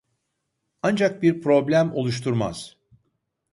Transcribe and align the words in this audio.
Ancak 0.81 1.21
bir 1.23 1.41
problem 1.41 1.93
oluşturmaz 1.93 2.77